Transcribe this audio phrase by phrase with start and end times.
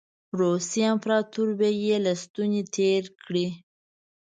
[0.39, 3.47] روسیې امپراطوري به یې له ستوني تېره کړي.